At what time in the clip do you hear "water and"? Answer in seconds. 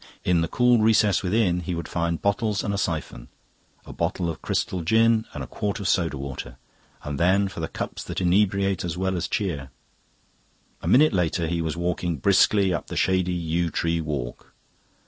6.17-7.19